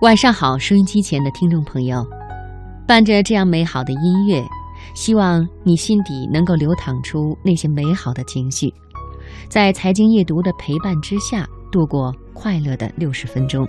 [0.00, 2.02] 晚上好，收音机前的听众朋友，
[2.86, 4.42] 伴着这样美好的音乐，
[4.94, 8.72] 希望你心底能够流淌出那些美好的情绪，
[9.50, 13.68] 在财经夜读的陪伴之下，度过快乐的六十分钟。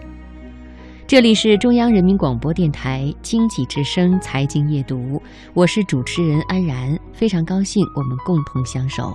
[1.05, 5.21] 这里是中央人民广播电台经济之声财经夜读，
[5.53, 9.13] 我是主持人安然，非常高兴我们共同相守。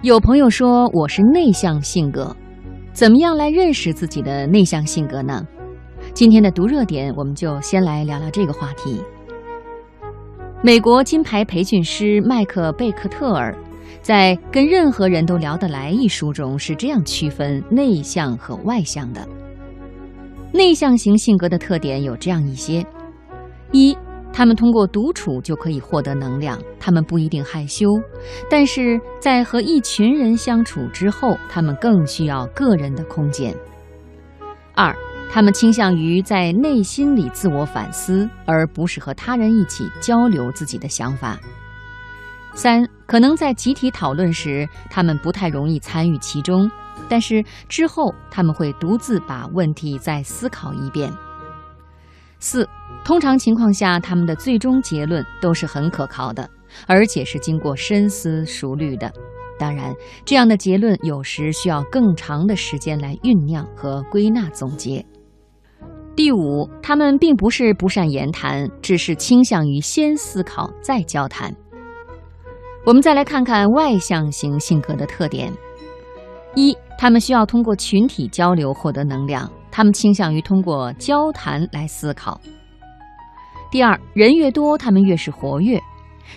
[0.00, 2.34] 有朋友说我是内向性格。
[2.94, 5.44] 怎么样来认识自己的内向性格呢？
[6.14, 9.02] 今天的读热点，我们就先来聊聊这个话题。
[10.62, 13.52] 美国金牌培训师麦克贝克特尔
[14.00, 19.26] 在《跟任何人都聊得来》一书中是这样区分内向和外向的。
[20.52, 22.86] 内向型性格的特点有这样一些：
[23.72, 23.96] 一。
[24.36, 27.86] 他们通过独处就可以获得能量，他们不一定害羞，
[28.50, 33.54] 但是在和一群人相处之后，他们更需要个人的空间。
[34.74, 34.92] 二，
[35.30, 41.38] 他们倾向于在内心里自我反思，而不是和他人一起交流自己的想法。
[42.54, 46.68] 三，可能在集体讨论时，他们不太容易参与其中，
[47.08, 51.12] 但是之后他们会独自把问题再思考一遍。
[52.46, 52.68] 四，
[53.02, 56.46] 通常情况下，他们的最终结论都是很可靠的，
[56.86, 59.10] 而且是经过深思熟虑的。
[59.58, 59.94] 当然，
[60.26, 65.02] 这样的结论有时需要更长的时间来酝酿和归纳总结。
[66.14, 71.50] 第五，他们并不是不善言谈，只是倾向于先思考再交谈。
[72.84, 75.50] 我们再来看看外向型性格的特点：
[76.54, 79.50] 一，他们需要通过群体交流获得能量。
[79.74, 82.40] 他们倾向于通过交谈来思考。
[83.72, 85.82] 第二，人越多，他们越是活跃。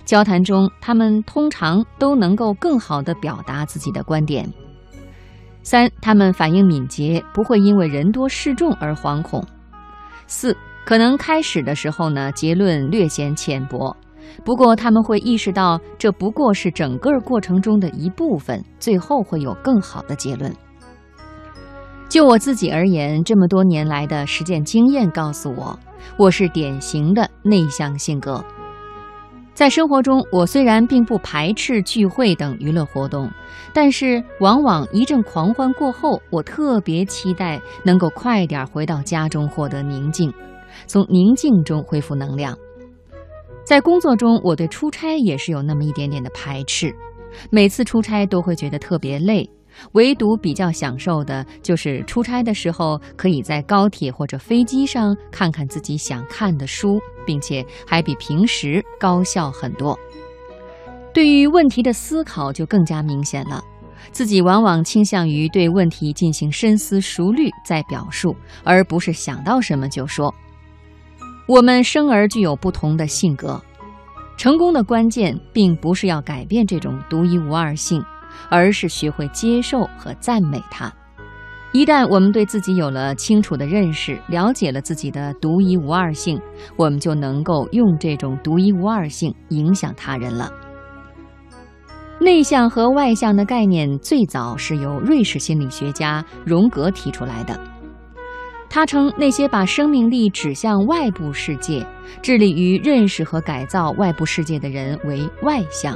[0.06, 4.52] 交谈中，他们通常都能够更好地表达自己的观点。
[5.62, 9.46] 三，他们反应敏捷，不会因为人多势众而惶恐。
[10.26, 13.96] 四，可能开始的时候呢，结论略显浅薄，
[14.44, 20.52] 不过他们会意识到这不过是整个过程中的一部分，最后会有更好的结论。
[22.10, 25.78] 就我自己而言，这么多年来的实践经验告诉我，
[26.18, 28.44] 我是典型的内向性格。
[29.54, 33.30] 在生活中，我虽然并不排斥聚会等娱乐活动，
[33.74, 40.34] 但是往往一阵狂欢过后，我特别期待能够快点回到家中获得宁静，
[40.86, 42.58] 从宁静中恢复能量。
[43.66, 46.96] 在工作中，我对出差也是有那么一点点的排斥，
[47.50, 49.50] 每次出差都会觉得特别累。
[49.94, 59.98] 唯独比较享受的就是出差的时候，可以在高铁或者飞机上看看自己想看的书，并且还比平时高效很多。
[61.14, 63.64] 对于问题的思考就更加明显了，
[64.12, 70.34] 自己往往倾向于对问题进行深思熟虑再表述，而不是想到什么就说。
[71.48, 73.60] 我们生而具有不同的性格，
[74.38, 78.04] 成功的关键并不是要改变这种独一无二性。
[78.50, 80.92] 而是学会接受和赞美它。
[81.74, 86.40] 一旦我们对自己有了清楚的认识，了解了自己的独一无二性，
[86.76, 90.50] 我们就能够用这种独一无二性影响他人了。
[92.20, 97.60] 内向和外向的概念最早是由瑞士心理学家荣格提出来的。
[98.70, 101.86] 他称那些把生命力指向外部世界、
[102.22, 105.96] 致力于认识和改造外部世界的人为外向。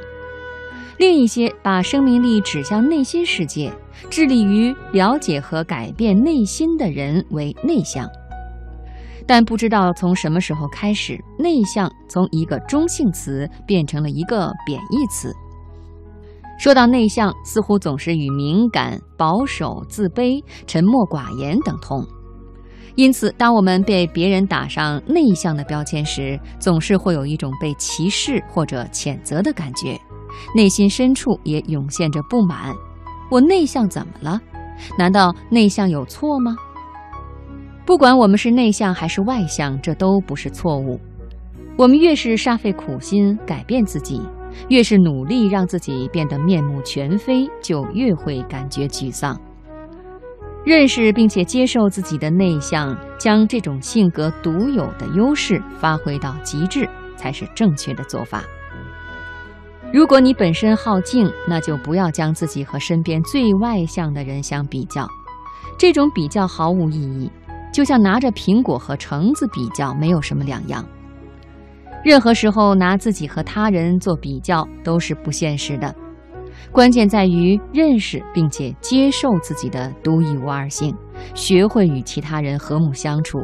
[1.01, 3.73] 另一些把生命力指向内心世界，
[4.07, 8.07] 致力于了解和改变内心的人为内向。
[9.25, 15.33] 但不知道从什么时候开始，内向从一个中性词变成了一个贬义词。
[16.59, 22.05] 说到内向，似乎总是与敏感、保守、自卑、沉默寡言等同。
[22.93, 29.99] 因此，当我们被别人打上内向的标签时，总是会有一种被歧视或者谴责的感觉。
[30.55, 32.73] 内心深处也涌现着不满，
[33.29, 34.39] 我内向怎么了？
[34.97, 36.55] 难道内向有错吗？
[37.85, 40.99] 不管我们是内向还是外向，这都不是错误。
[41.77, 44.21] 我们越是煞费苦心改变自己，
[44.69, 49.39] 越是努力让自己变得面目全非，就越会感觉沮丧。
[50.63, 58.43] 认识并且接受自己的内向，将这种性格独有的优势发挥到极致，才是正确的做法。
[59.93, 65.05] 如果你本身好静，那就不要将自己和身边最外向的人相比较，
[65.77, 67.29] 这种比较毫无意义，
[67.73, 70.85] 就像拿着苹果和橙子比较，没有什么两样。
[72.05, 75.93] 任何时候拿自己和他人做比较都是不现实的。
[76.71, 80.95] 关键在于认识并且接受自己的独一无二性，
[81.35, 83.39] 学会与其他人和睦相处。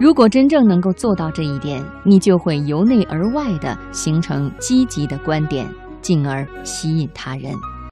[0.00, 5.68] 如果真正能够做到这一点，你就会由内而外的形成积极的观点，
[6.00, 7.52] 进而吸引他人。